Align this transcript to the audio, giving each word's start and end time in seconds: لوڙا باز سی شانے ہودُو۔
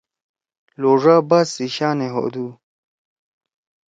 لوڙا 0.81 1.15
باز 1.29 1.47
سی 1.55 1.67
شانے 1.75 2.07
ہودُو۔ 2.13 2.47